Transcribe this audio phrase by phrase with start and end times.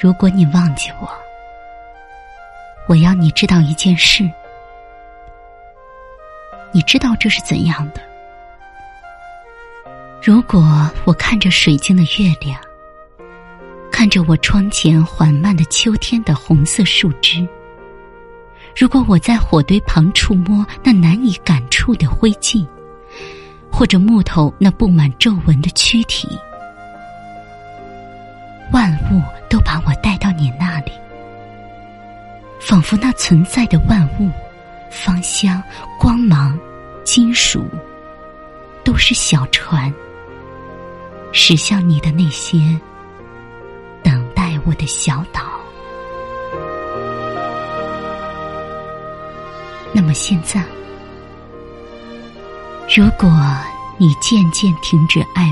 [0.00, 1.10] 如果你忘记我，
[2.86, 4.28] 我要你知道一件事。
[6.70, 8.00] 你知道这是怎样的？
[10.22, 12.60] 如果我看着水晶的月亮，
[13.90, 17.48] 看着我窗前缓慢的秋天的红色树枝，
[18.76, 22.64] 如果我在火堆旁触摸那难以感触的灰烬，
[23.72, 26.38] 或者木头那布满皱纹的躯体，
[32.68, 34.30] 仿佛那存在的万物，
[34.90, 35.62] 芳香、
[35.98, 36.54] 光芒、
[37.02, 37.64] 金属，
[38.84, 39.90] 都是小船，
[41.32, 42.58] 驶向你的那些
[44.02, 45.44] 等待我的小岛。
[49.90, 50.62] 那么现在，
[52.94, 53.30] 如果
[53.96, 55.50] 你渐渐停止爱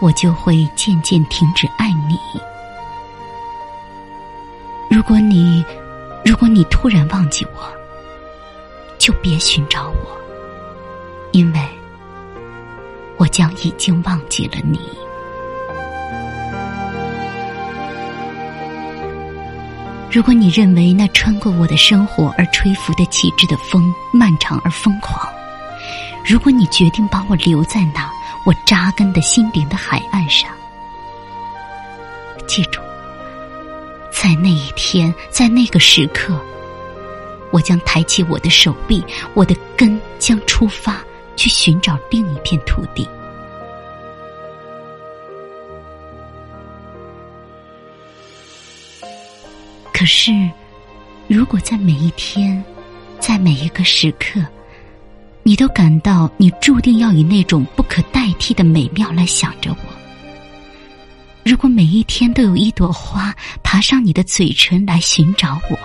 [0.00, 2.16] 我，我就会渐渐停止爱你。
[4.98, 5.64] 如果你，
[6.24, 7.72] 如果你突然忘记我，
[8.98, 10.18] 就别寻找我，
[11.30, 11.60] 因为
[13.16, 14.80] 我将已经忘记了你。
[20.10, 25.32] 如果你认为那穿过我的生活而吹拂的旗帜的风漫长而疯狂，
[26.26, 28.10] 如果你决定把我留在那
[28.44, 30.50] 我扎根的心灵的海岸上，
[32.48, 32.80] 记住，
[34.20, 36.36] 在那一天，在那个时刻，
[37.52, 39.00] 我将抬起我的手臂，
[39.32, 41.00] 我的根将出发
[41.36, 43.08] 去寻找另一片土地。
[49.94, 50.32] 可是，
[51.28, 52.62] 如果在每一天，
[53.20, 54.40] 在每一个时刻，
[55.44, 59.87] 你都感到你注定要以那种不可代替的美妙来想着我；
[61.48, 65.78] 如果每一天都有一朵花爬上你的嘴唇来寻找我，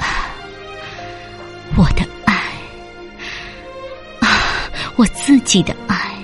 [1.76, 2.34] 我的爱，
[4.20, 4.26] 啊，
[4.96, 6.14] 我自己的爱，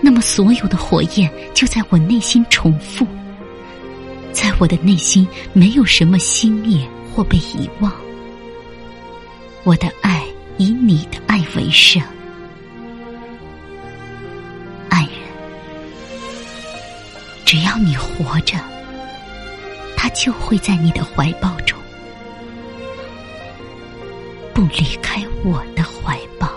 [0.00, 3.06] 那么所有的火焰就在我内心重复。
[4.32, 7.92] 在我的内心，没有什么熄灭或被遗忘。
[9.62, 10.24] 我的爱
[10.58, 12.02] 以你的爱为生，
[17.46, 18.58] 只要你活着，
[19.96, 21.78] 他就会在你的怀抱中，
[24.52, 26.55] 不离开我的怀抱。